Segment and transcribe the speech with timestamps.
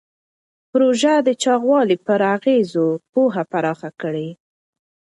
[0.71, 4.29] پروژه د چاغوالي پر اغېزو پوهه پراخه کړې.